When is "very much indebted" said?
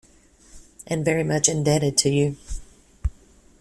1.05-1.95